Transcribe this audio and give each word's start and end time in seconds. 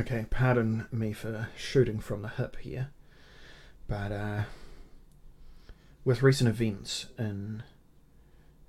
Okay, 0.00 0.24
pardon 0.30 0.86
me 0.90 1.12
for 1.12 1.50
shooting 1.58 2.00
from 2.00 2.22
the 2.22 2.28
hip 2.28 2.56
here, 2.56 2.88
but 3.86 4.10
uh, 4.10 4.44
with 6.06 6.22
recent 6.22 6.48
events 6.48 7.08
in 7.18 7.62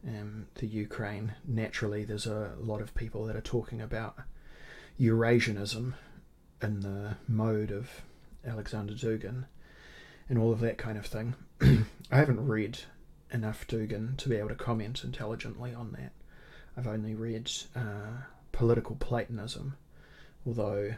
um, 0.06 0.48
the 0.56 0.68
Ukraine, 0.68 1.36
naturally 1.48 2.04
there's 2.04 2.28
a 2.28 2.56
lot 2.60 2.82
of 2.82 2.94
people 2.96 3.24
that 3.24 3.38
are 3.38 3.42
talking 3.42 3.80
about 3.80 4.18
Eurasianism 5.00 5.94
in 6.62 6.82
the 6.82 7.16
mode 7.30 7.72
of 7.72 8.02
Alexander 8.46 8.94
Dugin 8.94 9.46
and 10.28 10.38
all 10.38 10.52
of 10.52 10.60
that 10.60 10.78
kind 10.78 10.98
of 10.98 11.06
thing. 11.06 11.36
I 12.12 12.18
haven't 12.18 12.46
read 12.46 12.80
enough 13.32 13.66
Dugin 13.68 14.18
to 14.18 14.28
be 14.28 14.36
able 14.36 14.50
to 14.50 14.56
comment 14.56 15.06
intelligently 15.06 15.74
on 15.74 15.94
that. 15.94 16.12
I've 16.76 16.88
only 16.88 17.16
read 17.16 17.50
uh, 17.74 18.24
Political 18.52 18.98
Platonism, 18.98 19.78
although 20.46 20.96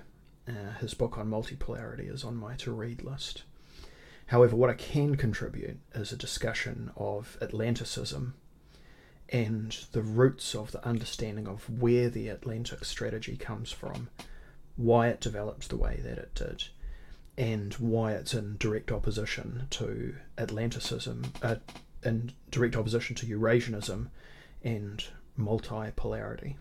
uh, 0.47 0.77
his 0.79 0.93
book 0.93 1.17
on 1.17 1.29
multipolarity 1.29 2.11
is 2.11 2.23
on 2.23 2.35
my 2.35 2.55
to 2.55 2.71
read 2.71 3.03
list. 3.03 3.43
However, 4.27 4.55
what 4.55 4.69
I 4.69 4.73
can 4.73 5.15
contribute 5.15 5.79
is 5.93 6.11
a 6.11 6.17
discussion 6.17 6.91
of 6.95 7.37
Atlanticism 7.41 8.33
and 9.29 9.77
the 9.91 10.01
roots 10.01 10.53
of 10.53 10.71
the 10.71 10.85
understanding 10.85 11.47
of 11.47 11.69
where 11.69 12.09
the 12.09 12.29
Atlantic 12.29 12.85
strategy 12.85 13.35
comes 13.35 13.71
from, 13.71 14.09
why 14.75 15.07
it 15.07 15.21
developed 15.21 15.69
the 15.69 15.77
way 15.77 15.99
that 16.03 16.17
it 16.17 16.35
did, 16.35 16.65
and 17.37 17.73
why 17.75 18.13
it's 18.13 18.33
in 18.33 18.57
direct 18.57 18.91
opposition 18.91 19.67
to 19.71 20.15
Atlanticism, 20.37 21.23
uh, 21.41 21.55
in 22.03 22.31
direct 22.51 22.75
opposition 22.75 23.15
to 23.15 23.25
Eurasianism 23.25 24.07
and 24.63 25.05
multipolarity. 25.39 26.55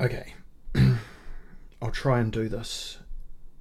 Okay, 0.00 0.34
I'll 1.80 1.90
try 1.90 2.20
and 2.20 2.32
do 2.32 2.48
this 2.48 2.98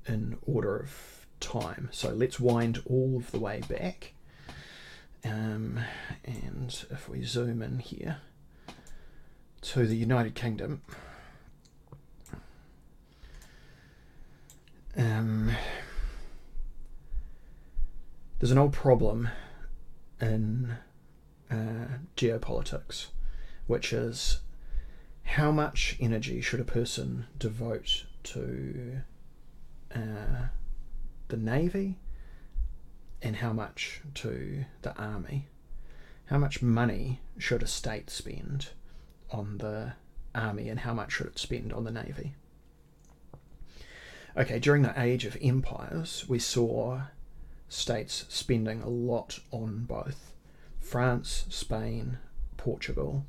in 0.08 0.38
order 0.46 0.78
of 0.78 1.28
time. 1.40 1.90
So 1.92 2.10
let's 2.10 2.40
wind 2.40 2.82
all 2.86 3.18
of 3.18 3.32
the 3.32 3.40
way 3.40 3.62
back. 3.70 4.14
Um, 5.24 5.80
and 6.26 6.86
if 6.90 7.10
we 7.10 7.24
zoom 7.24 7.62
in 7.62 7.80
here 7.80 8.18
to 9.62 9.86
the 9.86 9.96
United 9.96 10.36
Kingdom, 10.36 10.82
um, 14.96 15.52
there's 18.40 18.52
an 18.52 18.58
old 18.58 18.74
problem 18.74 19.30
in 20.22 20.78
uh, 21.52 21.88
geopolitics, 22.16 23.08
which 23.68 23.94
is 23.94 24.40
how 25.24 25.52
much 25.52 25.98
energy 26.00 26.42
should 26.42 26.60
a 26.60 26.66
person 26.66 27.26
devote 27.38 28.06
to 28.34 29.02
uh, 29.94 30.48
the 31.28 31.38
navy 31.38 31.98
and 33.22 33.38
how 33.38 33.54
much 33.54 34.02
to 34.16 34.66
the 34.82 34.96
army? 34.98 35.48
How 36.26 36.38
much 36.38 36.62
money 36.62 37.22
should 37.38 37.64
a 37.64 37.68
state 37.68 38.10
spend 38.10 38.70
on 39.32 39.58
the 39.60 39.94
army 40.36 40.70
and 40.70 40.82
how 40.82 40.94
much 40.94 41.14
should 41.14 41.28
it 41.28 41.40
spend 41.40 41.72
on 41.72 41.84
the 41.84 41.92
navy? 41.92 42.36
Okay, 44.36 44.60
during 44.60 44.84
the 44.84 45.00
age 45.02 45.26
of 45.26 45.38
empires, 45.42 46.26
we 46.28 46.38
saw 46.38 47.02
states 47.70 48.26
spending 48.30 48.82
a 48.82 48.90
lot 48.90 49.40
on 49.52 49.86
both 49.86 50.34
France, 50.80 51.46
Spain, 51.50 52.18
Portugal, 52.56 53.26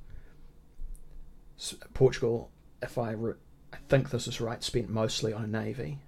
Portugal, 1.95 2.51
if 2.83 2.99
I, 2.99 3.12
re- 3.12 3.35
I 3.73 3.77
think 3.89 4.11
this 4.11 4.27
is 4.27 4.41
right, 4.41 4.63
spent 4.63 4.89
mostly 4.89 5.33
on 5.33 5.45
a 5.45 5.47
navy. 5.47 5.99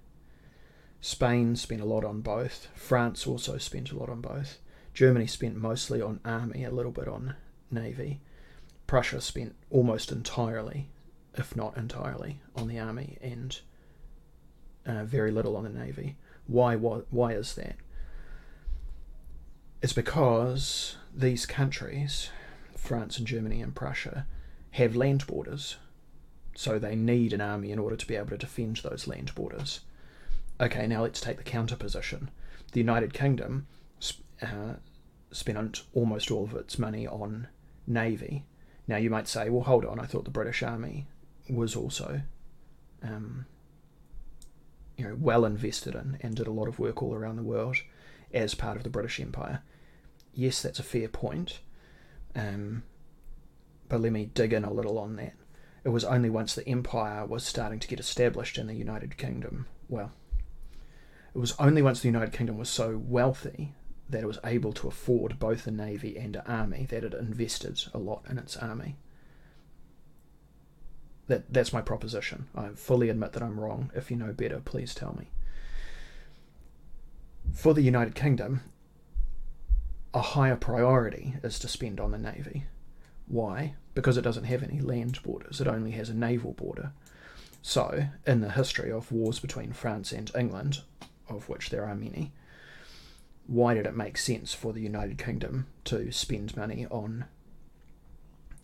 Spain 0.99 1.55
spent 1.55 1.81
a 1.81 1.85
lot 1.85 2.05
on 2.05 2.21
both. 2.21 2.67
France 2.75 3.25
also 3.25 3.57
spent 3.57 3.91
a 3.91 3.97
lot 3.97 4.09
on 4.09 4.21
both. 4.21 4.59
Germany 4.93 5.27
spent 5.27 5.55
mostly 5.55 6.01
on 6.01 6.19
army, 6.25 6.63
a 6.63 6.71
little 6.71 6.91
bit 6.91 7.07
on 7.07 7.35
navy. 7.71 8.21
Prussia 8.87 9.21
spent 9.21 9.55
almost 9.69 10.11
entirely, 10.11 10.89
if 11.35 11.55
not 11.55 11.77
entirely, 11.77 12.41
on 12.55 12.67
the 12.67 12.77
army 12.77 13.17
and 13.21 13.61
uh, 14.85 15.05
very 15.05 15.31
little 15.31 15.55
on 15.55 15.63
the 15.63 15.69
navy. 15.69 16.17
Why? 16.47 16.75
Why, 16.75 17.01
why 17.09 17.33
is 17.33 17.55
that? 17.55 17.75
It's 19.81 19.93
because 19.93 20.97
these 21.15 21.45
countries, 21.45 22.29
France 22.75 23.17
and 23.17 23.25
Germany 23.25 23.61
and 23.61 23.73
Prussia, 23.73 24.27
have 24.71 24.95
land 24.95 25.25
borders. 25.25 25.77
So 26.55 26.77
they 26.77 26.95
need 26.95 27.33
an 27.33 27.41
army 27.41 27.71
in 27.71 27.79
order 27.79 27.95
to 27.95 28.07
be 28.07 28.15
able 28.15 28.29
to 28.29 28.37
defend 28.37 28.77
those 28.77 29.07
land 29.07 29.33
borders. 29.35 29.81
Okay, 30.59 30.85
now 30.85 31.01
let's 31.01 31.21
take 31.21 31.37
the 31.37 31.43
counter 31.43 31.75
position. 31.75 32.29
The 32.73 32.79
United 32.79 33.13
Kingdom 33.13 33.67
uh, 34.41 34.75
spent 35.31 35.81
almost 35.93 36.29
all 36.29 36.43
of 36.43 36.53
its 36.53 36.77
money 36.77 37.07
on 37.07 37.47
navy. 37.87 38.45
Now 38.87 38.97
you 38.97 39.09
might 39.09 39.27
say, 39.27 39.49
well, 39.49 39.63
hold 39.63 39.85
on, 39.85 39.99
I 39.99 40.05
thought 40.05 40.25
the 40.25 40.31
British 40.31 40.61
Army 40.61 41.07
was 41.49 41.75
also, 41.75 42.21
um, 43.03 43.45
you 44.97 45.05
know, 45.05 45.15
well 45.19 45.45
invested 45.45 45.95
in 45.95 46.17
and 46.21 46.35
did 46.35 46.47
a 46.47 46.51
lot 46.51 46.67
of 46.67 46.79
work 46.79 47.01
all 47.01 47.13
around 47.13 47.37
the 47.37 47.43
world 47.43 47.77
as 48.33 48.53
part 48.53 48.77
of 48.77 48.83
the 48.83 48.89
British 48.89 49.19
Empire. 49.19 49.61
Yes, 50.33 50.61
that's 50.61 50.79
a 50.79 50.83
fair 50.83 51.07
point. 51.07 51.59
Um, 52.35 52.83
but 53.89 54.01
let 54.01 54.11
me 54.11 54.29
dig 54.33 54.53
in 54.53 54.63
a 54.63 54.71
little 54.71 54.97
on 54.97 55.15
that. 55.17 55.33
It 55.83 55.89
was 55.89 56.03
only 56.03 56.29
once 56.29 56.53
the 56.53 56.67
empire 56.67 57.25
was 57.25 57.43
starting 57.43 57.79
to 57.79 57.87
get 57.87 57.99
established 57.99 58.57
in 58.57 58.67
the 58.67 58.75
United 58.75 59.17
Kingdom, 59.17 59.65
well, 59.89 60.11
it 61.33 61.37
was 61.37 61.55
only 61.59 61.81
once 61.81 62.01
the 62.01 62.07
United 62.07 62.33
Kingdom 62.33 62.57
was 62.57 62.69
so 62.69 62.97
wealthy 62.97 63.73
that 64.09 64.23
it 64.23 64.27
was 64.27 64.39
able 64.43 64.73
to 64.73 64.87
afford 64.87 65.39
both 65.39 65.65
a 65.65 65.71
navy 65.71 66.17
and 66.17 66.35
an 66.35 66.43
army 66.45 66.85
that 66.89 67.03
it 67.03 67.13
invested 67.13 67.81
a 67.93 67.97
lot 67.97 68.23
in 68.29 68.37
its 68.37 68.57
army. 68.57 68.97
That, 71.27 71.51
that's 71.51 71.71
my 71.71 71.81
proposition. 71.81 72.47
I 72.53 72.69
fully 72.69 73.09
admit 73.09 73.31
that 73.33 73.43
I'm 73.43 73.59
wrong. 73.59 73.89
If 73.95 74.11
you 74.11 74.17
know 74.17 74.33
better, 74.33 74.59
please 74.59 74.93
tell 74.93 75.15
me. 75.17 75.29
For 77.53 77.73
the 77.73 77.81
United 77.81 78.15
Kingdom, 78.15 78.61
a 80.13 80.21
higher 80.21 80.57
priority 80.57 81.35
is 81.41 81.57
to 81.59 81.67
spend 81.69 81.99
on 81.99 82.11
the 82.11 82.17
navy. 82.17 82.65
Why? 83.27 83.75
Because 83.93 84.17
it 84.17 84.21
doesn't 84.21 84.45
have 84.45 84.63
any 84.63 84.79
land 84.79 85.19
borders, 85.23 85.59
it 85.59 85.67
only 85.67 85.91
has 85.91 86.09
a 86.09 86.13
naval 86.13 86.53
border. 86.53 86.93
So, 87.61 88.07
in 88.25 88.41
the 88.41 88.51
history 88.51 88.91
of 88.91 89.11
wars 89.11 89.39
between 89.39 89.73
France 89.73 90.11
and 90.11 90.31
England, 90.35 90.81
of 91.29 91.49
which 91.49 91.69
there 91.69 91.85
are 91.85 91.95
many, 91.95 92.31
why 93.47 93.73
did 93.73 93.85
it 93.85 93.95
make 93.95 94.17
sense 94.17 94.53
for 94.53 94.73
the 94.73 94.81
United 94.81 95.17
Kingdom 95.17 95.67
to 95.85 96.11
spend 96.11 96.55
money 96.55 96.87
on 96.89 97.25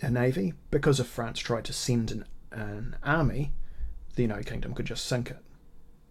a 0.01 0.09
navy? 0.09 0.53
Because 0.71 0.99
if 0.99 1.07
France 1.07 1.39
tried 1.39 1.65
to 1.65 1.73
send 1.73 2.11
an, 2.11 2.25
an 2.51 2.95
army, 3.03 3.51
the 4.15 4.21
United 4.23 4.45
Kingdom 4.45 4.73
could 4.73 4.85
just 4.85 5.05
sink 5.05 5.29
it 5.29 5.43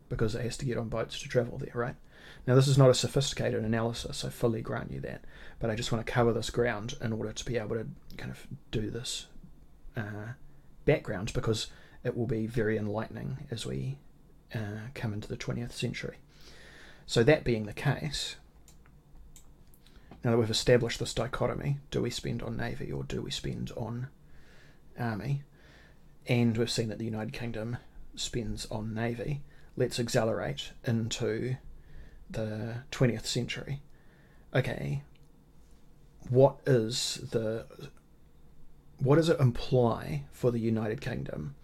because 0.09 0.35
it 0.35 0.43
has 0.43 0.57
to 0.59 0.65
get 0.65 0.79
on 0.79 0.89
boats 0.89 1.21
to 1.21 1.29
travel 1.29 1.59
there, 1.59 1.73
right? 1.75 1.97
Now, 2.47 2.55
this 2.55 2.69
is 2.69 2.79
not 2.79 2.91
a 2.91 2.95
sophisticated 2.95 3.65
analysis, 3.65 4.25
I 4.25 4.31
fully 4.31 4.63
grant 4.63 4.93
you 4.93 5.01
that, 5.01 5.25
but 5.59 5.71
I 5.71 5.75
just 5.75 5.91
want 5.91 6.07
to 6.07 6.13
cover 6.13 6.33
this 6.33 6.51
ground 6.51 6.95
in 7.01 7.13
order 7.13 7.33
to 7.33 7.45
be 7.45 7.59
able 7.59 7.77
to 7.77 7.87
kind 8.17 8.31
of 8.31 8.47
do 8.71 8.91
this 8.91 9.27
uh, 9.97 10.33
background 10.85 11.33
because 11.35 11.69
it 12.05 12.17
will 12.17 12.27
be 12.27 12.47
very 12.47 12.79
enlightening 12.79 13.47
as 13.51 13.67
we 13.67 13.99
uh, 14.55 14.89
come 14.95 15.13
into 15.13 15.29
the 15.29 15.37
20th 15.37 15.73
century. 15.73 16.19
So, 17.07 17.23
that 17.25 17.45
being 17.45 17.67
the 17.67 17.73
case, 17.73 18.37
now 20.25 20.33
that 20.33 20.39
we've 20.39 20.51
established 20.51 20.99
this 20.99 21.15
dichotomy, 21.15 21.79
do 21.91 22.03
we 22.03 22.11
spend 22.11 22.43
on 22.43 22.57
navy 22.57 22.91
or 22.91 23.05
do 23.05 23.23
we 23.23 23.31
spend 23.31 23.71
on 23.77 24.09
army? 24.99 25.43
And 26.27 26.57
we've 26.57 26.71
seen 26.71 26.89
that 26.89 26.99
the 26.99 27.05
United 27.05 27.33
Kingdom 27.33 27.77
spends 28.17 28.67
on 28.67 28.93
navy. 28.93 29.43
Let's 29.77 30.01
accelerate 30.01 30.73
into 30.85 31.57
the 32.31 32.83
20th 32.91 33.27
century. 33.27 33.83
Okay, 34.55 35.03
what 36.29 36.59
is 36.67 37.21
the 37.31 37.67
what 38.99 39.17
does 39.17 39.29
it 39.29 39.39
imply 39.39 40.25
for 40.33 40.51
the 40.51 40.59
United 40.59 41.01
Kingdom 41.01 41.55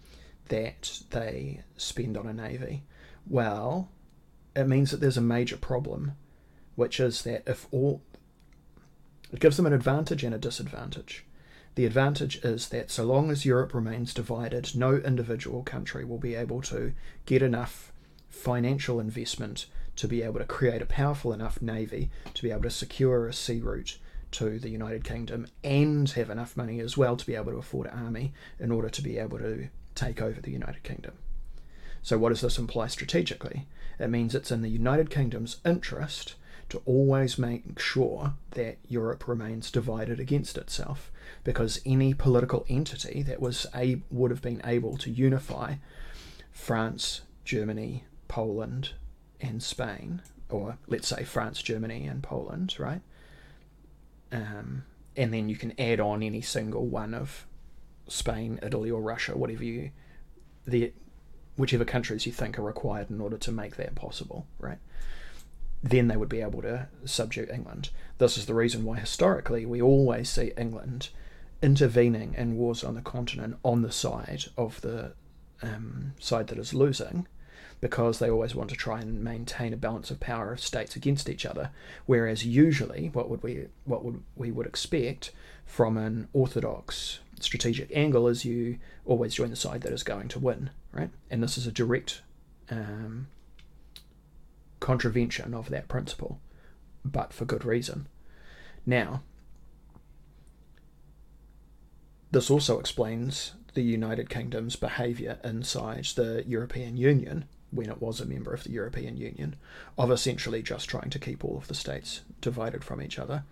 that 0.49 1.01
they 1.09 1.61
spend 1.77 2.15
on 2.15 2.27
a 2.27 2.33
navy? 2.33 2.83
Well, 3.27 3.89
it 4.55 4.67
means 4.67 4.91
that 4.91 4.99
there's 4.99 5.17
a 5.17 5.21
major 5.21 5.57
problem, 5.57 6.11
which 6.75 6.99
is 6.99 7.23
that 7.23 7.43
if 7.47 7.67
all 7.71 8.01
it 9.31 9.39
gives 9.39 9.57
them 9.57 9.65
an 9.65 9.73
advantage 9.73 10.23
and 10.23 10.35
a 10.35 10.37
disadvantage. 10.37 11.25
The 11.75 11.87
advantage 11.87 12.37
is 12.43 12.69
that 12.69 12.91
so 12.91 13.03
long 13.03 13.31
as 13.31 13.45
Europe 13.45 13.73
remains 13.73 14.13
divided, 14.13 14.75
no 14.75 14.97
individual 14.97 15.63
country 15.63 16.05
will 16.05 16.19
be 16.19 16.35
able 16.35 16.61
to 16.63 16.93
get 17.25 17.41
enough 17.41 17.91
financial 18.29 18.99
investment 18.99 19.65
to 19.95 20.07
be 20.07 20.21
able 20.21 20.39
to 20.39 20.45
create 20.45 20.81
a 20.81 20.85
powerful 20.85 21.33
enough 21.33 21.61
navy 21.61 22.09
to 22.33 22.43
be 22.43 22.51
able 22.51 22.63
to 22.63 22.69
secure 22.69 23.27
a 23.27 23.33
sea 23.33 23.59
route 23.59 23.97
to 24.31 24.57
the 24.57 24.69
United 24.69 25.03
Kingdom 25.03 25.47
and 25.63 26.09
have 26.11 26.29
enough 26.29 26.57
money 26.57 26.79
as 26.79 26.97
well 26.97 27.15
to 27.15 27.25
be 27.25 27.35
able 27.35 27.51
to 27.51 27.59
afford 27.59 27.87
an 27.87 28.05
army 28.05 28.33
in 28.59 28.71
order 28.71 28.89
to 28.89 29.01
be 29.01 29.17
able 29.17 29.37
to 29.37 29.67
take 29.95 30.21
over 30.21 30.41
the 30.41 30.51
United 30.51 30.83
Kingdom. 30.83 31.13
So, 32.01 32.17
what 32.17 32.29
does 32.29 32.41
this 32.41 32.57
imply 32.57 32.87
strategically? 32.87 33.67
It 33.99 34.09
means 34.09 34.33
it's 34.33 34.51
in 34.51 34.61
the 34.63 34.69
United 34.69 35.09
Kingdom's 35.09 35.57
interest 35.63 36.35
to 36.69 36.81
always 36.85 37.37
make 37.37 37.79
sure 37.79 38.33
that 38.51 38.77
Europe 38.87 39.27
remains 39.27 39.69
divided 39.69 40.19
against 40.19 40.57
itself, 40.57 41.11
because 41.43 41.79
any 41.85 42.13
political 42.13 42.65
entity 42.67 43.21
that 43.21 43.39
was 43.39 43.67
a 43.75 44.01
would 44.09 44.31
have 44.31 44.41
been 44.41 44.61
able 44.65 44.97
to 44.97 45.11
unify 45.11 45.75
France, 46.51 47.21
Germany, 47.45 48.05
Poland, 48.27 48.93
and 49.43 49.61
Spain, 49.61 50.21
or 50.49 50.77
let's 50.87 51.07
say 51.07 51.23
France, 51.23 51.61
Germany, 51.61 52.07
and 52.07 52.23
Poland, 52.23 52.75
right? 52.79 53.01
Um, 54.31 54.85
and 55.15 55.33
then 55.33 55.49
you 55.49 55.55
can 55.55 55.79
add 55.79 55.99
on 55.99 56.23
any 56.23 56.41
single 56.41 56.87
one 56.87 57.13
of 57.13 57.45
Spain, 58.07 58.59
Italy, 58.63 58.89
or 58.89 59.01
Russia, 59.01 59.37
whatever 59.37 59.63
you, 59.63 59.91
the 60.65 60.93
whichever 61.55 61.85
countries 61.85 62.25
you 62.25 62.31
think 62.31 62.57
are 62.57 62.63
required 62.63 63.11
in 63.11 63.21
order 63.21 63.37
to 63.37 63.51
make 63.51 63.75
that 63.75 63.93
possible, 63.93 64.47
right? 64.57 64.79
Then 65.83 66.07
they 66.07 66.17
would 66.17 66.29
be 66.29 66.41
able 66.41 66.61
to 66.63 66.87
subdue 67.05 67.47
England. 67.53 67.89
This 68.17 68.37
is 68.37 68.47
the 68.47 68.55
reason 68.55 68.85
why 68.85 68.99
historically 68.99 69.65
we 69.65 69.81
always 69.81 70.29
see 70.29 70.51
England 70.57 71.09
intervening 71.61 72.33
in 72.37 72.57
wars 72.57 72.83
on 72.83 72.95
the 72.95 73.01
continent 73.01 73.57
on 73.63 73.81
the 73.83 73.91
side 73.91 74.45
of 74.57 74.81
the 74.81 75.13
um, 75.61 76.13
side 76.19 76.47
that 76.47 76.57
is 76.57 76.73
losing, 76.73 77.27
because 77.83 78.19
they 78.19 78.29
always 78.29 78.55
want 78.55 78.69
to 78.69 78.77
try 78.77 79.01
and 79.01 79.21
maintain 79.21 79.73
a 79.73 79.77
balance 79.77 80.09
of 80.09 80.17
power 80.17 80.53
of 80.53 80.59
states 80.61 80.95
against 80.95 81.27
each 81.27 81.45
other. 81.45 81.69
Whereas 82.05 82.45
usually, 82.45 83.09
what 83.11 83.29
would 83.29 83.43
we 83.43 83.67
what 83.83 84.05
would 84.05 84.23
we 84.37 84.51
would 84.51 84.65
expect 84.65 85.31
from 85.65 85.97
an 85.97 86.29
orthodox 86.31 87.19
strategic 87.41 87.91
angle 87.93 88.29
is 88.29 88.45
you 88.45 88.79
always 89.05 89.33
join 89.33 89.49
the 89.49 89.57
side 89.57 89.81
that 89.81 89.91
is 89.91 90.01
going 90.01 90.29
to 90.29 90.39
win, 90.39 90.69
right? 90.93 91.09
And 91.29 91.43
this 91.43 91.57
is 91.57 91.67
a 91.67 91.73
direct 91.73 92.21
um, 92.69 93.27
contravention 94.79 95.53
of 95.53 95.67
that 95.69 95.89
principle, 95.89 96.39
but 97.03 97.33
for 97.33 97.43
good 97.43 97.65
reason. 97.65 98.07
Now, 98.85 99.23
this 102.31 102.49
also 102.49 102.79
explains 102.79 103.55
the 103.73 103.83
United 103.83 104.29
Kingdom's 104.29 104.77
behaviour 104.77 105.37
inside 105.43 106.05
the 106.15 106.45
European 106.47 106.95
Union 106.95 107.43
when 107.73 107.89
it 107.89 108.01
was 108.01 108.19
a 108.19 108.25
member 108.25 108.53
of 108.53 108.63
the 108.63 108.71
European 108.71 109.17
Union, 109.17 109.55
of 109.97 110.11
essentially 110.11 110.61
just 110.61 110.89
trying 110.89 111.09
to 111.09 111.19
keep 111.19 111.43
all 111.43 111.57
of 111.57 111.67
the 111.67 111.75
states 111.75 112.21
divided 112.41 112.83
from 112.83 113.01
each 113.01 113.19
other. 113.19 113.43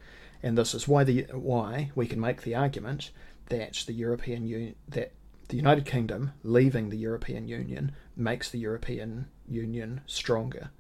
And 0.44 0.58
this 0.58 0.74
is 0.74 0.88
why 0.88 1.04
the 1.04 1.24
why 1.32 1.92
we 1.96 2.08
can 2.08 2.20
make 2.20 2.42
the 2.42 2.56
argument 2.56 3.12
that 3.50 3.84
the 3.86 3.94
European 3.94 4.46
Union 4.46 4.76
that 4.88 5.12
the 5.50 5.58
United 5.58 5.86
Kingdom 5.86 6.32
leaving 6.44 6.90
the 6.90 6.98
European 6.98 7.48
Union 7.48 7.92
makes 8.16 8.50
the 8.50 8.60
European 8.60 9.28
Union 9.48 10.02
stronger. 10.06 10.72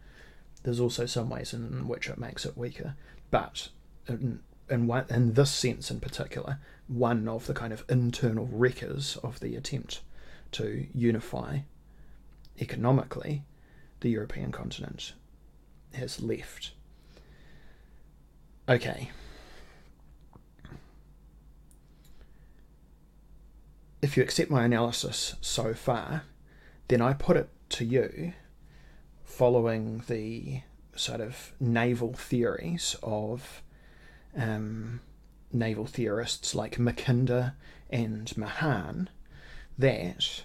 There's 0.63 0.79
also 0.79 1.05
some 1.05 1.29
ways 1.29 1.53
in 1.53 1.87
which 1.87 2.07
it 2.09 2.17
makes 2.17 2.45
it 2.45 2.57
weaker, 2.57 2.95
but 3.31 3.69
in, 4.07 4.39
in, 4.69 4.87
one, 4.87 5.05
in 5.09 5.33
this 5.33 5.51
sense 5.51 5.91
in 5.91 5.99
particular, 5.99 6.59
one 6.87 7.27
of 7.27 7.47
the 7.47 7.53
kind 7.53 7.73
of 7.73 7.83
internal 7.89 8.47
wreckers 8.51 9.17
of 9.17 9.39
the 9.41 9.55
attempt 9.55 10.01
to 10.53 10.87
unify 10.93 11.59
economically 12.61 13.43
the 14.01 14.09
European 14.09 14.51
continent 14.51 15.13
has 15.93 16.21
left. 16.21 16.71
Okay, 18.69 19.09
if 24.01 24.17
you 24.17 24.23
accept 24.23 24.49
my 24.49 24.63
analysis 24.63 25.35
so 25.41 25.73
far, 25.73 26.23
then 26.87 27.01
I 27.01 27.13
put 27.13 27.37
it 27.37 27.49
to 27.69 27.85
you 27.85 28.33
following 29.23 30.03
the 30.07 30.61
sort 30.95 31.21
of 31.21 31.53
naval 31.59 32.13
theories 32.13 32.95
of 33.01 33.61
um, 34.35 35.01
naval 35.51 35.85
theorists 35.85 36.55
like 36.55 36.77
Mackinder 36.77 37.53
and 37.89 38.35
Mahan 38.37 39.09
that 39.77 40.43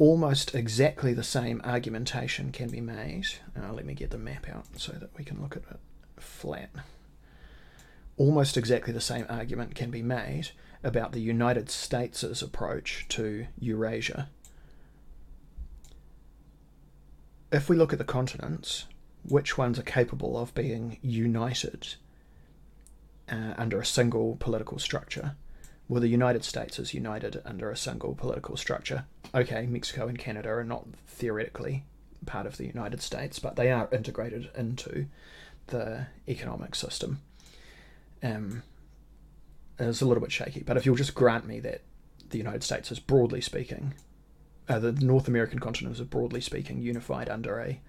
almost 0.00 0.54
exactly 0.54 1.12
the 1.12 1.22
same 1.22 1.60
argumentation 1.62 2.50
can 2.50 2.70
be 2.70 2.80
made. 2.80 3.26
Uh, 3.54 3.70
let 3.70 3.84
me 3.84 3.92
get 3.92 4.10
the 4.10 4.18
map 4.18 4.48
out 4.48 4.64
so 4.76 4.92
that 4.92 5.10
we 5.16 5.22
can 5.22 5.40
look 5.42 5.56
at 5.56 5.62
it 5.70 5.78
flat. 6.16 6.70
Almost 8.16 8.56
exactly 8.56 8.94
the 8.94 9.00
same 9.00 9.26
argument 9.28 9.74
can 9.74 9.90
be 9.90 10.02
made 10.02 10.52
about 10.82 11.12
the 11.12 11.20
United 11.20 11.70
States' 11.70 12.40
approach 12.40 13.04
to 13.10 13.46
Eurasia. 13.58 14.30
If 17.52 17.68
we 17.68 17.76
look 17.76 17.92
at 17.92 17.98
the 17.98 18.04
continents, 18.04 18.86
which 19.28 19.58
ones 19.58 19.78
are 19.78 19.82
capable 19.82 20.38
of 20.38 20.54
being 20.54 20.96
united 21.02 21.96
uh, 23.30 23.52
under 23.58 23.78
a 23.78 23.84
single 23.84 24.36
political 24.40 24.78
structure? 24.78 25.36
Well, 25.90 26.00
the 26.00 26.06
United 26.06 26.44
States 26.44 26.78
is 26.78 26.94
united 26.94 27.42
under 27.44 27.68
a 27.68 27.76
single 27.76 28.14
political 28.14 28.56
structure. 28.56 29.06
Okay, 29.34 29.66
Mexico 29.66 30.06
and 30.06 30.16
Canada 30.16 30.48
are 30.50 30.62
not 30.62 30.86
theoretically 31.08 31.82
part 32.26 32.46
of 32.46 32.58
the 32.58 32.66
United 32.66 33.02
States, 33.02 33.40
but 33.40 33.56
they 33.56 33.72
are 33.72 33.88
integrated 33.90 34.50
into 34.56 35.06
the 35.66 36.06
economic 36.28 36.76
system. 36.76 37.22
Um, 38.22 38.62
is 39.80 40.00
a 40.00 40.06
little 40.06 40.20
bit 40.20 40.30
shaky. 40.30 40.62
But 40.62 40.76
if 40.76 40.86
you'll 40.86 40.94
just 40.94 41.16
grant 41.16 41.44
me 41.44 41.58
that 41.58 41.80
the 42.28 42.38
United 42.38 42.62
States 42.62 42.92
is 42.92 43.00
broadly 43.00 43.40
speaking, 43.40 43.94
uh, 44.68 44.78
the 44.78 44.92
North 44.92 45.26
American 45.26 45.58
continent 45.58 45.96
is 45.96 46.02
broadly 46.02 46.40
speaking 46.40 46.80
unified 46.80 47.28
under 47.28 47.58
a 47.58 47.80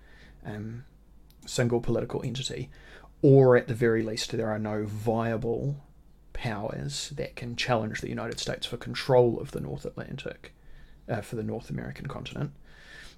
um, 0.43 0.85
single 1.45 1.79
political 1.79 2.23
entity, 2.23 2.71
or 3.21 3.55
at 3.55 3.67
the 3.67 3.75
very 3.75 4.01
least, 4.01 4.31
there 4.31 4.49
are 4.49 4.57
no 4.57 4.85
viable 4.85 5.83
powers 6.41 7.13
that 7.15 7.35
can 7.35 7.55
challenge 7.55 8.01
the 8.01 8.09
United 8.09 8.39
States 8.39 8.65
for 8.65 8.75
control 8.75 9.39
of 9.39 9.51
the 9.51 9.59
North 9.61 9.85
Atlantic, 9.85 10.55
uh, 11.07 11.21
for 11.21 11.35
the 11.35 11.43
North 11.43 11.69
American 11.69 12.07
continent. 12.07 12.51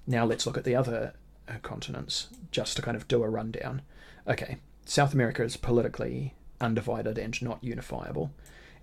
Now 0.06 0.26
let's 0.26 0.44
look 0.44 0.58
at 0.58 0.64
the 0.64 0.76
other 0.76 1.14
uh, 1.48 1.54
continents 1.62 2.28
just 2.50 2.76
to 2.76 2.82
kind 2.82 2.98
of 2.98 3.08
do 3.08 3.22
a 3.22 3.28
rundown. 3.30 3.80
Okay, 4.28 4.58
South 4.84 5.14
America 5.14 5.42
is 5.42 5.56
politically 5.56 6.34
undivided 6.60 7.16
and 7.16 7.40
not 7.40 7.64
unifiable. 7.64 8.30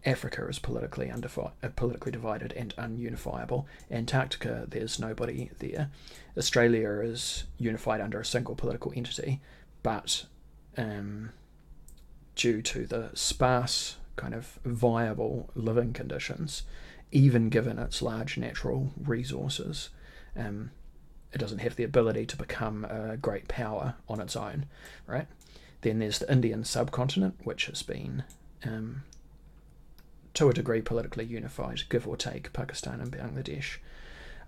Africa 0.07 0.47
is 0.47 0.57
politically 0.57 1.09
undefi- 1.09 1.51
uh, 1.61 1.69
politically 1.75 2.11
divided 2.11 2.51
and 2.53 2.75
ununifiable. 2.77 3.65
Antarctica, 3.91 4.65
there's 4.67 4.97
nobody 4.97 5.51
there. 5.59 5.91
Australia 6.35 6.89
is 7.01 7.43
unified 7.59 8.01
under 8.01 8.19
a 8.19 8.25
single 8.25 8.55
political 8.55 8.91
entity, 8.95 9.39
but 9.83 10.25
um, 10.77 11.29
due 12.35 12.63
to 12.63 12.87
the 12.87 13.11
sparse 13.13 13.97
kind 14.15 14.33
of 14.33 14.59
viable 14.65 15.49
living 15.55 15.93
conditions, 15.93 16.63
even 17.11 17.49
given 17.49 17.79
its 17.79 18.01
large 18.01 18.37
natural 18.37 18.91
resources, 19.01 19.89
um, 20.35 20.71
it 21.33 21.37
doesn't 21.37 21.59
have 21.59 21.75
the 21.75 21.83
ability 21.83 22.25
to 22.25 22.37
become 22.37 22.85
a 22.85 23.17
great 23.17 23.47
power 23.47 23.95
on 24.07 24.19
its 24.19 24.35
own, 24.35 24.65
right? 25.07 25.27
Then 25.81 25.99
there's 25.99 26.19
the 26.19 26.31
Indian 26.31 26.63
subcontinent, 26.63 27.35
which 27.43 27.65
has 27.65 27.83
been 27.83 28.23
um, 28.63 29.03
to 30.33 30.49
a 30.49 30.53
degree 30.53 30.81
politically 30.81 31.25
unified, 31.25 31.83
give 31.89 32.07
or 32.07 32.17
take 32.17 32.53
Pakistan 32.53 32.99
and 32.99 33.11
Bangladesh. 33.11 33.77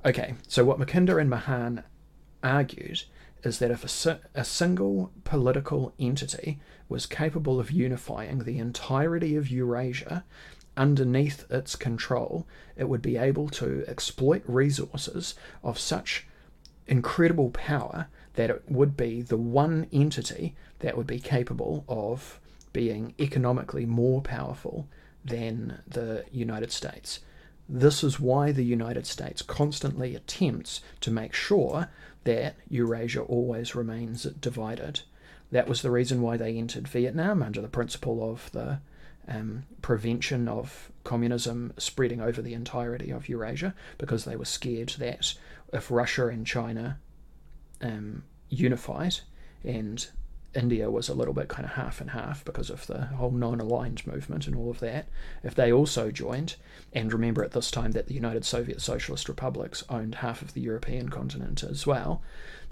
Okay, 0.05 0.35
so 0.47 0.65
what 0.65 0.79
Mackinder 0.79 1.19
and 1.19 1.29
Mahan 1.29 1.83
argued 2.43 3.03
is 3.43 3.59
that 3.59 3.71
if 3.71 4.05
a, 4.05 4.19
a 4.33 4.45
single 4.45 5.11
political 5.23 5.93
entity 5.99 6.59
was 6.89 7.05
capable 7.05 7.59
of 7.59 7.71
unifying 7.71 8.39
the 8.39 8.57
entirety 8.57 9.35
of 9.35 9.49
Eurasia 9.49 10.23
underneath 10.75 11.49
its 11.51 11.75
control, 11.75 12.47
it 12.75 12.89
would 12.89 13.01
be 13.01 13.17
able 13.17 13.49
to 13.49 13.83
exploit 13.87 14.43
resources 14.47 15.35
of 15.63 15.77
such 15.77 16.25
incredible 16.87 17.49
power 17.51 18.07
that 18.33 18.49
it 18.49 18.63
would 18.67 18.97
be 18.97 19.21
the 19.21 19.37
one 19.37 19.87
entity 19.91 20.55
that 20.79 20.97
would 20.97 21.07
be 21.07 21.19
capable 21.19 21.85
of 21.87 22.39
being 22.71 23.13
economically 23.19 23.85
more 23.85 24.21
powerful 24.21 24.87
than 25.23 25.79
the 25.87 26.25
United 26.31 26.71
States. 26.71 27.19
This 27.69 28.03
is 28.03 28.19
why 28.19 28.51
the 28.51 28.63
United 28.63 29.05
States 29.07 29.41
constantly 29.41 30.15
attempts 30.15 30.81
to 31.01 31.11
make 31.11 31.33
sure 31.33 31.89
that 32.23 32.55
Eurasia 32.69 33.21
always 33.21 33.75
remains 33.75 34.23
divided. 34.23 35.01
That 35.51 35.67
was 35.67 35.81
the 35.81 35.91
reason 35.91 36.21
why 36.21 36.37
they 36.37 36.57
entered 36.57 36.87
Vietnam 36.87 37.41
under 37.41 37.61
the 37.61 37.67
principle 37.67 38.29
of 38.29 38.51
the 38.51 38.79
um, 39.27 39.63
prevention 39.81 40.47
of 40.47 40.91
communism 41.03 41.73
spreading 41.77 42.19
over 42.19 42.41
the 42.41 42.53
entirety 42.53 43.11
of 43.11 43.29
Eurasia, 43.29 43.73
because 43.97 44.25
they 44.25 44.35
were 44.35 44.45
scared 44.45 44.89
that 44.99 45.33
if 45.71 45.89
Russia 45.89 46.27
and 46.27 46.45
China 46.45 46.99
um, 47.81 48.23
unified 48.49 49.19
and 49.63 50.07
India 50.55 50.89
was 50.89 51.09
a 51.09 51.13
little 51.13 51.33
bit 51.33 51.47
kind 51.47 51.65
of 51.65 51.71
half 51.71 51.99
and 51.99 52.11
half 52.11 52.45
because 52.45 52.69
of 52.69 52.85
the 52.87 53.05
whole 53.05 53.31
non 53.31 53.59
aligned 53.59 54.05
movement 54.05 54.47
and 54.47 54.55
all 54.55 54.69
of 54.69 54.79
that, 54.79 55.07
if 55.43 55.55
they 55.55 55.71
also 55.71 56.11
joined, 56.11 56.55
and 56.93 57.11
remember 57.11 57.43
at 57.43 57.51
this 57.51 57.71
time 57.71 57.91
that 57.91 58.07
the 58.07 58.13
United 58.13 58.45
Soviet 58.45 58.81
Socialist 58.81 59.27
Republics 59.27 59.83
owned 59.89 60.15
half 60.15 60.41
of 60.41 60.53
the 60.53 60.61
European 60.61 61.09
continent 61.09 61.63
as 61.63 61.87
well, 61.87 62.21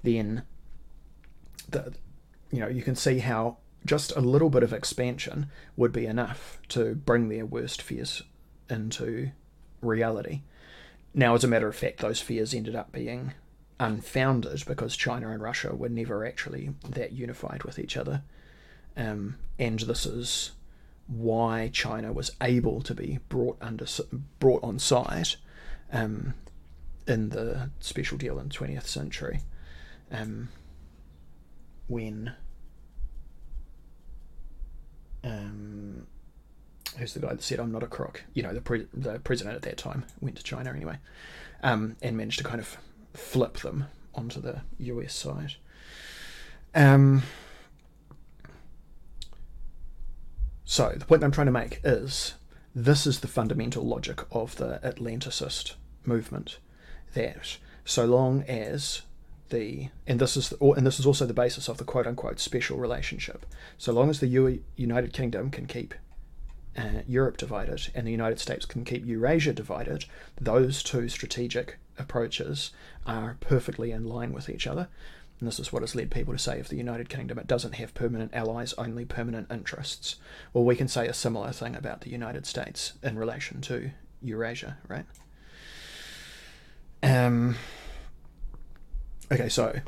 then 0.03 0.43
the, 1.69 1.93
you 2.51 2.59
know, 2.59 2.67
you 2.67 2.83
can 2.83 2.95
see 2.95 3.19
how 3.19 3.57
just 3.85 4.15
a 4.15 4.21
little 4.21 4.49
bit 4.49 4.63
of 4.63 4.73
expansion 4.73 5.49
would 5.75 5.91
be 5.91 6.05
enough 6.05 6.59
to 6.69 6.93
bring 6.93 7.29
their 7.29 7.45
worst 7.45 7.81
fears 7.81 8.21
into 8.69 9.31
reality. 9.81 10.41
Now, 11.13 11.33
as 11.33 11.43
a 11.43 11.47
matter 11.47 11.67
of 11.67 11.75
fact, 11.75 11.99
those 11.99 12.21
fears 12.21 12.53
ended 12.53 12.75
up 12.75 12.91
being 12.91 13.33
unfounded 13.81 14.63
because 14.67 14.95
China 14.95 15.31
and 15.31 15.41
Russia 15.41 15.75
were 15.75 15.89
never 15.89 16.23
actually 16.23 16.69
that 16.87 17.13
unified 17.13 17.63
with 17.63 17.79
each 17.79 17.97
other. 17.97 18.21
Um, 18.95 19.37
and 19.57 19.79
this 19.79 20.05
is 20.05 20.51
why 21.07 21.69
China 21.73 22.13
was 22.13 22.31
able 22.39 22.81
to 22.83 22.93
be 22.93 23.19
brought 23.27 23.57
under 23.59 23.85
brought 24.39 24.63
on 24.63 24.77
side 24.77 25.29
um, 25.91 26.35
in 27.07 27.29
the 27.29 27.71
special 27.79 28.17
deal 28.19 28.39
in 28.39 28.49
20th 28.49 28.85
century 28.85 29.41
um, 30.11 30.49
when 31.87 32.33
um, 35.23 36.05
who's 36.97 37.15
the 37.15 37.19
guy 37.19 37.29
that 37.29 37.41
said 37.41 37.59
I'm 37.59 37.71
not 37.71 37.83
a 37.83 37.87
crook? 37.87 38.25
You 38.35 38.43
know, 38.43 38.53
the 38.53 38.61
pre- 38.61 38.87
the 38.93 39.17
president 39.19 39.55
at 39.55 39.63
that 39.63 39.77
time 39.77 40.05
went 40.19 40.37
to 40.37 40.43
China 40.43 40.71
anyway, 40.71 40.99
um, 41.63 41.95
and 42.03 42.15
managed 42.15 42.37
to 42.37 42.43
kind 42.43 42.59
of 42.59 42.77
flip 43.13 43.59
them 43.59 43.85
onto 44.13 44.41
the 44.41 44.61
US 44.79 45.13
side. 45.13 45.55
Um, 46.73 47.23
so 50.63 50.93
the 50.97 51.05
point 51.05 51.23
I'm 51.23 51.31
trying 51.31 51.47
to 51.47 51.51
make 51.51 51.79
is 51.83 52.35
this 52.73 53.05
is 53.05 53.19
the 53.19 53.27
fundamental 53.27 53.83
logic 53.83 54.21
of 54.31 54.55
the 54.55 54.79
Atlanticist 54.83 55.73
movement 56.05 56.59
that 57.13 57.57
so 57.83 58.05
long 58.05 58.43
as 58.43 59.01
the 59.49 59.89
and 60.07 60.19
this 60.19 60.37
is 60.37 60.49
the, 60.49 60.57
and 60.65 60.87
this 60.87 60.99
is 60.99 61.05
also 61.05 61.25
the 61.25 61.33
basis 61.33 61.67
of 61.67 61.77
the 61.77 61.83
quote 61.83 62.07
unquote 62.07 62.39
special 62.39 62.77
relationship. 62.77 63.45
So 63.77 63.91
long 63.91 64.09
as 64.09 64.19
the 64.19 64.27
U- 64.27 64.63
United 64.77 65.11
Kingdom 65.11 65.51
can 65.51 65.65
keep 65.65 65.93
uh, 66.77 67.01
Europe 67.05 67.37
divided 67.37 67.91
and 67.93 68.07
the 68.07 68.11
United 68.11 68.39
States 68.39 68.65
can 68.65 68.85
keep 68.85 69.05
Eurasia 69.05 69.53
divided, 69.53 70.05
those 70.39 70.81
two 70.83 71.09
strategic 71.09 71.77
approaches 71.97 72.71
are 73.05 73.37
perfectly 73.39 73.91
in 73.91 74.05
line 74.05 74.33
with 74.33 74.49
each 74.49 74.67
other. 74.67 74.87
And 75.39 75.47
this 75.47 75.59
is 75.59 75.73
what 75.73 75.81
has 75.81 75.95
led 75.95 76.11
people 76.11 76.33
to 76.33 76.39
say 76.39 76.59
if 76.59 76.69
the 76.69 76.75
United 76.77 77.09
Kingdom 77.09 77.39
it 77.39 77.47
doesn't 77.47 77.75
have 77.75 77.93
permanent 77.93 78.33
allies, 78.33 78.73
only 78.77 79.05
permanent 79.05 79.51
interests. 79.51 80.17
Well, 80.53 80.63
we 80.63 80.75
can 80.75 80.87
say 80.87 81.07
a 81.07 81.13
similar 81.13 81.51
thing 81.51 81.75
about 81.75 82.01
the 82.01 82.11
United 82.11 82.45
States 82.45 82.93
in 83.01 83.17
relation 83.17 83.61
to 83.61 83.91
Eurasia, 84.21 84.77
right? 84.87 85.05
Um, 87.01 87.55
Okay, 89.31 89.47
so 89.47 89.79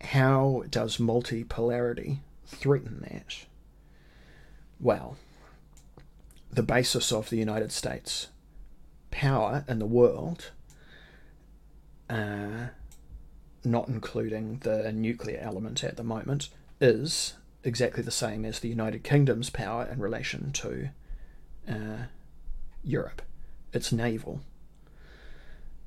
how 0.00 0.64
does 0.70 0.96
multipolarity 0.96 2.20
threaten 2.46 3.00
that? 3.02 3.44
Well, 4.80 5.18
the 6.50 6.62
basis 6.62 7.12
of 7.12 7.28
the 7.28 7.36
United 7.36 7.70
States 7.70 8.28
power 9.10 9.64
in 9.68 9.78
the 9.78 9.86
world, 9.86 10.50
uh, 12.08 12.68
not 13.64 13.88
including 13.88 14.58
the 14.58 14.92
nuclear 14.92 15.38
element 15.40 15.84
at 15.84 15.96
the 15.96 16.04
moment, 16.04 16.48
is 16.80 17.34
exactly 17.62 18.02
the 18.02 18.10
same 18.10 18.44
as 18.44 18.60
the 18.60 18.68
United 18.68 19.04
Kingdom's 19.04 19.50
power 19.50 19.84
in 19.90 20.00
relation 20.00 20.52
to 20.52 20.88
uh, 21.68 22.04
Europe. 22.82 23.22
It's 23.72 23.92
naval 23.92 24.40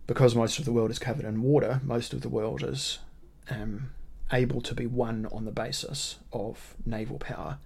because 0.08 0.36
most 0.36 0.60
of 0.60 0.66
the 0.66 0.72
world 0.72 0.92
is 0.92 1.00
covered 1.00 1.26
in 1.26 1.42
water, 1.42 1.82
most 1.84 2.14
of 2.14 2.22
the 2.22 2.30
world 2.30 2.64
is 2.64 3.00
um, 3.50 3.92
able 4.32 4.62
to 4.62 4.76
be 4.76 4.86
won 4.86 5.28
on 5.32 5.46
the 5.46 5.52
basis 5.52 6.18
of 6.32 6.76
naval 6.86 7.18
power. 7.18 7.60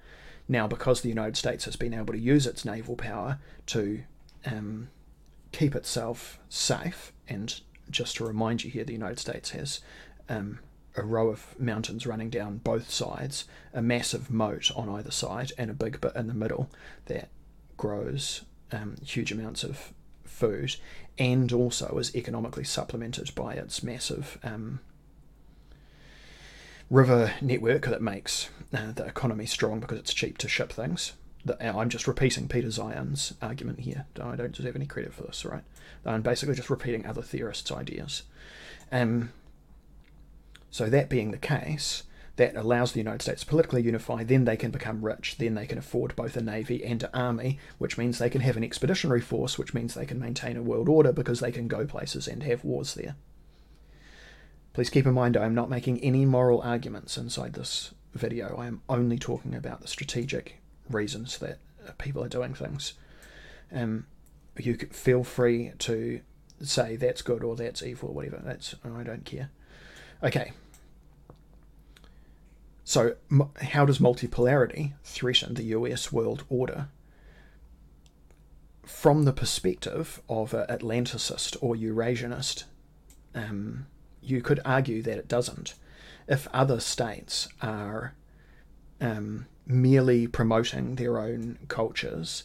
Now, 0.48 0.68
because 0.68 1.02
the 1.02 1.10
United 1.10 1.36
States 1.36 1.66
has 1.66 1.76
been 1.76 1.94
able 1.94 2.14
to 2.14 2.20
use 2.20 2.48
its 2.48 2.64
naval 2.64 2.96
power 2.96 3.40
to 3.68 4.04
um, 4.46 4.90
keep 5.58 5.76
itself 5.76 6.40
safe, 6.50 7.12
and 7.28 7.62
just 7.90 8.18
to 8.18 8.26
remind 8.26 8.64
you 8.64 8.70
here, 8.70 8.84
the 8.84 8.94
United 8.94 9.18
States 9.18 9.50
has 9.52 9.82
um, 10.30 10.60
a 10.96 11.04
row 11.04 11.30
of 11.30 11.60
mountains 11.60 12.06
running 12.06 12.30
down 12.30 12.58
both 12.58 12.92
sides, 12.92 13.46
a 13.74 13.82
massive 13.82 14.30
moat 14.30 14.70
on 14.76 14.88
either 14.88 15.10
side, 15.10 15.52
and 15.58 15.72
a 15.72 15.74
big 15.74 16.00
bit 16.00 16.16
in 16.16 16.28
the 16.28 16.34
middle 16.36 16.70
that 17.06 17.30
grows 17.76 18.44
um, 18.72 18.98
huge 19.04 19.32
amounts 19.32 19.64
of 19.64 19.94
food 20.26 20.76
and 21.18 21.52
also 21.52 21.98
is 21.98 22.16
economically 22.16 22.64
supplemented 22.64 23.34
by 23.34 23.54
its 23.54 23.82
massive 23.82 24.38
um, 24.44 24.80
river 26.92 27.34
network 27.42 27.88
that 27.88 28.02
makes 28.02 28.50
uh, 28.74 28.92
the 28.92 29.06
economy 29.06 29.48
strong 29.48 29.80
because 29.80 29.98
it's 29.98 30.14
cheap 30.14 30.38
to 30.38 30.48
ship 30.48 30.72
things. 30.72 31.14
I'm 31.60 31.90
just 31.90 32.08
repeating 32.08 32.48
Peter 32.48 32.68
Zeihan's 32.68 33.34
argument 33.42 33.82
here. 33.82 34.06
I 34.22 34.36
don't 34.36 34.52
deserve 34.52 34.76
any 34.76 34.86
credit 34.86 35.14
for 35.14 35.24
this, 35.24 35.46
right? 35.46 35.64
I'm 36.06 36.22
basically 36.22 36.56
just 36.56 36.70
repeating 36.70 37.06
other 37.06 37.22
theorists' 37.22 37.72
ideas. 37.72 38.24
Um, 38.92 39.32
so 40.72 40.90
that 40.90 41.10
being 41.10 41.32
the 41.32 41.38
case, 41.38 42.04
that 42.38 42.56
allows 42.56 42.92
the 42.92 43.00
United 43.00 43.22
States 43.22 43.42
to 43.42 43.48
politically 43.48 43.82
unify, 43.82 44.24
then 44.24 44.46
they 44.46 44.56
can 44.56 44.72
become 44.72 45.04
rich, 45.04 45.38
then 45.38 45.56
they 45.56 45.66
can 45.66 45.78
afford 45.78 46.16
both 46.16 46.38
a 46.38 46.42
navy 46.42 46.84
and 46.86 47.04
an 47.04 47.10
army, 47.14 47.60
which 47.80 47.98
means 47.98 48.18
they 48.18 48.30
can 48.30 48.42
have 48.42 48.56
an 48.56 48.64
expeditionary 48.64 49.22
force, 49.22 49.58
which 49.58 49.74
means 49.74 49.94
they 49.94 50.06
can 50.06 50.20
maintain 50.20 50.56
a 50.56 50.62
world 50.62 50.88
order 50.88 51.12
because 51.12 51.40
they 51.40 51.52
can 51.52 51.68
go 51.68 51.86
places 51.86 52.28
and 52.28 52.44
have 52.44 52.64
wars 52.64 52.94
there. 52.94 53.16
Please 54.74 54.92
keep 54.92 55.08
in 55.08 55.14
mind 55.14 55.36
I 55.36 55.46
am 55.46 55.56
not 55.56 55.72
making 55.72 56.00
any 56.02 56.26
moral 56.26 56.62
arguments 56.62 57.18
inside 57.18 57.54
this 57.54 57.96
video. 58.14 58.56
I 58.56 58.68
am 58.68 58.82
only 58.88 59.18
talking 59.18 59.56
about 59.56 59.82
the 59.82 59.88
strategic 59.88 60.62
reasons 60.90 61.38
that 61.40 61.60
people 61.98 62.24
are 62.24 62.30
doing 62.30 62.54
things. 62.54 62.94
Um, 63.72 64.06
you 64.58 64.76
can 64.76 64.90
feel 64.90 65.24
free 65.24 65.72
to 65.80 66.22
say 66.62 66.96
that's 66.96 67.22
good 67.22 67.44
or 67.44 67.56
that's 67.56 67.84
evil 67.84 68.10
or 68.10 68.16
whatever. 68.16 68.42
That's 68.44 68.76
I 68.84 69.04
don't 69.04 69.26
care. 69.26 69.52
Okay, 70.24 70.52
so, 72.88 73.16
how 73.64 73.84
does 73.84 74.00
multipolarity 74.00 74.94
threaten 75.04 75.56
the 75.56 75.76
US 75.76 76.10
world 76.10 76.46
order? 76.48 76.88
From 78.86 79.26
the 79.26 79.34
perspective 79.34 80.22
of 80.30 80.54
an 80.54 80.68
Atlanticist 80.68 81.58
or 81.60 81.76
Eurasianist, 81.76 82.64
um, 83.36 83.88
you 84.22 84.42
could 84.42 84.62
argue 84.64 85.02
that 85.02 85.18
it 85.18 85.28
doesn't. 85.28 85.74
If 86.30 86.48
other 86.54 86.80
states 86.80 87.50
are 87.62 88.14
um, 89.02 89.48
merely 89.68 90.28
promoting 90.28 90.96
their 90.96 91.20
own 91.20 91.60
cultures, 91.68 92.44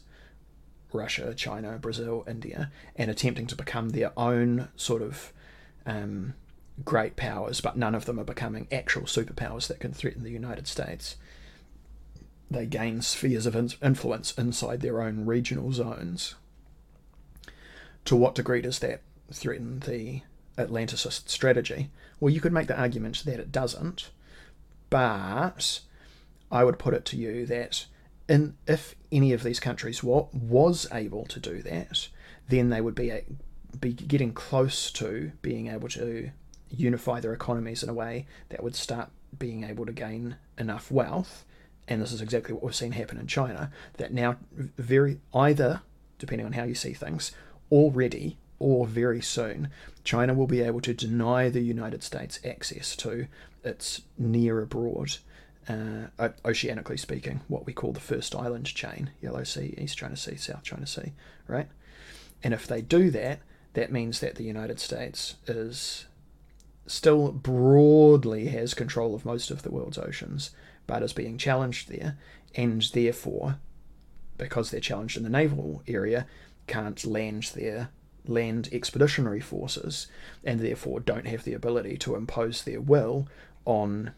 Russia, 0.92 1.34
China, 1.34 1.78
Brazil, 1.78 2.24
India, 2.28 2.70
and 2.96 3.10
attempting 3.10 3.46
to 3.46 3.56
become 3.56 3.90
their 3.90 4.12
own 4.16 4.68
sort 4.76 5.02
of 5.02 5.32
um, 5.86 6.34
great 6.84 7.16
powers, 7.16 7.60
but 7.60 7.76
none 7.76 7.94
of 7.94 8.04
them 8.04 8.18
are 8.18 8.24
becoming 8.24 8.66
actual 8.72 9.02
superpowers 9.02 9.68
that 9.68 9.80
can 9.80 9.92
threaten 9.92 10.22
the 10.22 10.30
United 10.30 10.66
States. 10.66 11.16
They 12.50 12.66
gain 12.66 13.00
spheres 13.00 13.46
of 13.46 13.56
influence 13.82 14.36
inside 14.36 14.80
their 14.80 15.00
own 15.00 15.24
regional 15.24 15.72
zones. 15.72 16.34
To 18.06 18.16
what 18.16 18.34
degree 18.34 18.60
does 18.60 18.80
that 18.80 19.00
threaten 19.32 19.80
the 19.80 20.22
Atlanticist 20.58 21.28
strategy? 21.28 21.90
Well, 22.20 22.34
you 22.34 22.40
could 22.40 22.52
make 22.52 22.66
the 22.66 22.78
argument 22.78 23.24
that 23.24 23.40
it 23.40 23.52
doesn't, 23.52 24.10
but 24.90 25.80
I 26.52 26.64
would 26.64 26.78
put 26.78 26.94
it 26.94 27.04
to 27.06 27.16
you 27.16 27.46
that 27.46 27.86
in, 28.28 28.56
if 28.66 28.94
any 29.10 29.32
of 29.32 29.42
these 29.42 29.58
countries 29.58 30.02
wa- 30.02 30.28
was 30.32 30.86
able 30.92 31.24
to 31.26 31.40
do 31.40 31.62
that, 31.62 32.08
then 32.48 32.68
they 32.70 32.80
would 32.80 32.94
be 32.94 33.10
a, 33.10 33.24
be 33.80 33.92
getting 33.92 34.32
close 34.32 34.92
to 34.92 35.32
being 35.42 35.66
able 35.66 35.88
to 35.88 36.30
unify 36.70 37.18
their 37.20 37.32
economies 37.32 37.82
in 37.82 37.88
a 37.88 37.94
way 37.94 38.26
that 38.50 38.62
would 38.62 38.76
start 38.76 39.10
being 39.38 39.64
able 39.64 39.86
to 39.86 39.92
gain 39.92 40.36
enough 40.58 40.90
wealth. 40.90 41.44
And 41.88 42.00
this 42.00 42.12
is 42.12 42.20
exactly 42.20 42.54
what 42.54 42.62
we've 42.62 42.74
seen 42.74 42.92
happen 42.92 43.18
in 43.18 43.26
China. 43.26 43.72
That 43.96 44.12
now, 44.12 44.36
very 44.52 45.18
either 45.34 45.82
depending 46.22 46.46
on 46.46 46.52
how 46.52 46.62
you 46.62 46.74
see 46.74 46.92
things, 46.92 47.32
already 47.72 48.38
or 48.60 48.86
very 48.86 49.20
soon, 49.20 49.68
China 50.04 50.32
will 50.32 50.46
be 50.46 50.60
able 50.60 50.80
to 50.80 50.94
deny 50.94 51.48
the 51.48 51.62
United 51.62 52.00
States 52.04 52.38
access 52.44 52.94
to 52.94 53.26
its 53.64 54.02
near 54.16 54.60
abroad, 54.60 55.16
uh, 55.68 56.28
oceanically 56.44 56.98
speaking, 56.98 57.40
what 57.48 57.66
we 57.66 57.72
call 57.72 57.92
the 57.92 58.00
first 58.00 58.34
island 58.34 58.66
chain 58.66 59.10
Yellow 59.20 59.44
Sea, 59.44 59.74
East 59.78 59.98
China 59.98 60.16
Sea, 60.16 60.36
South 60.36 60.62
China 60.62 60.86
Sea, 60.86 61.12
right? 61.46 61.68
And 62.42 62.52
if 62.52 62.66
they 62.66 62.82
do 62.82 63.10
that, 63.10 63.40
that 63.74 63.92
means 63.92 64.20
that 64.20 64.34
the 64.34 64.44
United 64.44 64.80
States 64.80 65.36
is 65.46 66.06
still 66.86 67.32
broadly 67.32 68.48
has 68.48 68.74
control 68.74 69.14
of 69.14 69.24
most 69.24 69.50
of 69.50 69.62
the 69.62 69.70
world's 69.70 69.98
oceans, 69.98 70.50
but 70.86 71.02
is 71.02 71.12
being 71.12 71.38
challenged 71.38 71.88
there, 71.88 72.18
and 72.54 72.82
therefore, 72.92 73.58
because 74.36 74.70
they're 74.70 74.80
challenged 74.80 75.16
in 75.16 75.22
the 75.22 75.28
naval 75.28 75.82
area, 75.86 76.26
can't 76.66 77.04
land 77.04 77.44
their 77.54 77.90
land 78.26 78.68
expeditionary 78.72 79.40
forces, 79.40 80.06
and 80.44 80.60
therefore 80.60 81.00
don't 81.00 81.26
have 81.26 81.44
the 81.44 81.54
ability 81.54 81.96
to 81.96 82.14
impose 82.14 82.64
their 82.64 82.80
will 82.80 83.28
on 83.64 84.12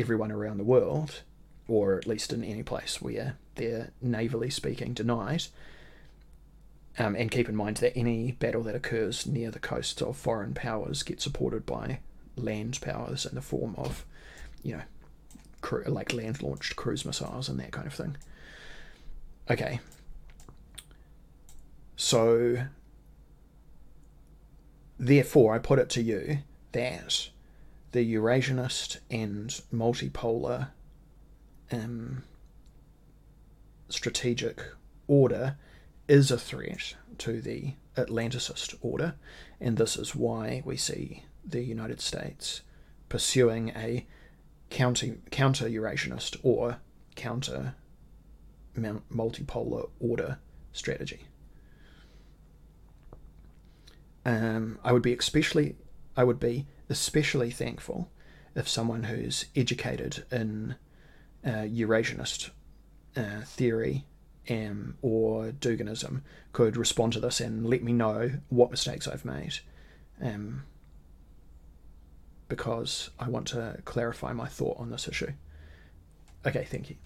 everyone 0.00 0.32
around 0.32 0.58
the 0.58 0.64
world, 0.64 1.22
or 1.68 1.96
at 1.96 2.06
least 2.06 2.32
in 2.32 2.42
any 2.42 2.62
place 2.62 3.00
where 3.00 3.36
they're 3.54 3.90
navally 4.04 4.52
speaking 4.52 4.94
denied. 4.94 5.44
Um, 6.98 7.14
and 7.14 7.30
keep 7.30 7.48
in 7.48 7.56
mind 7.56 7.78
that 7.78 7.96
any 7.96 8.32
battle 8.32 8.62
that 8.64 8.74
occurs 8.74 9.26
near 9.26 9.50
the 9.50 9.58
coasts 9.58 10.02
of 10.02 10.16
foreign 10.16 10.54
powers 10.54 11.02
gets 11.02 11.24
supported 11.24 11.64
by 11.64 12.00
land 12.36 12.80
powers 12.80 13.24
in 13.24 13.34
the 13.34 13.40
form 13.40 13.74
of, 13.78 14.04
you 14.62 14.76
know, 14.76 14.82
cru- 15.60 15.84
like 15.84 16.12
land 16.12 16.42
launched 16.42 16.76
cruise 16.76 17.04
missiles 17.04 17.48
and 17.48 17.60
that 17.60 17.70
kind 17.70 17.86
of 17.86 17.94
thing. 17.94 18.16
Okay. 19.50 19.80
So, 21.96 22.64
therefore, 24.98 25.54
I 25.54 25.58
put 25.58 25.78
it 25.78 25.90
to 25.90 26.02
you 26.02 26.38
that 26.72 27.30
the 27.92 28.14
Eurasianist 28.14 28.98
and 29.10 29.48
multipolar 29.72 30.68
um, 31.72 32.22
strategic 33.88 34.62
order 35.06 35.56
is 36.08 36.30
a 36.30 36.38
threat 36.38 36.94
to 37.18 37.40
the 37.40 37.74
Atlanticist 37.96 38.76
order, 38.80 39.14
and 39.60 39.76
this 39.76 39.96
is 39.96 40.14
why 40.14 40.62
we 40.64 40.76
see 40.76 41.24
the 41.44 41.62
United 41.62 42.00
States 42.00 42.62
pursuing 43.08 43.70
a 43.70 44.06
counter 44.70 45.16
Eurasianist 45.30 46.36
or 46.42 46.78
counter 47.16 47.74
multipolar 48.76 49.90
order 49.98 50.38
strategy. 50.72 51.26
Um, 54.24 54.78
I 54.84 54.92
would 54.92 55.02
be 55.02 55.14
especially 55.14 55.76
I 56.16 56.24
would 56.24 56.38
be 56.38 56.66
especially 56.90 57.50
thankful 57.50 58.10
if 58.54 58.68
someone 58.68 59.04
who's 59.04 59.46
educated 59.56 60.24
in 60.30 60.74
uh, 61.44 61.64
Eurasianist 61.64 62.50
uh, 63.16 63.40
theory 63.44 64.04
um, 64.50 64.96
or 65.00 65.52
Duginism 65.52 66.22
could 66.52 66.76
respond 66.76 67.12
to 67.14 67.20
this 67.20 67.40
and 67.40 67.64
let 67.64 67.82
me 67.82 67.92
know 67.92 68.32
what 68.48 68.70
mistakes 68.70 69.06
I've 69.06 69.24
made. 69.24 69.60
Um, 70.20 70.64
because 72.48 73.10
I 73.18 73.28
want 73.28 73.46
to 73.48 73.78
clarify 73.84 74.32
my 74.32 74.46
thought 74.46 74.76
on 74.78 74.90
this 74.90 75.06
issue. 75.06 75.32
Okay, 76.44 76.64
thank 76.64 76.90
you. 76.90 76.96